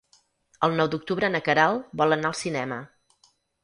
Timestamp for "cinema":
2.45-2.85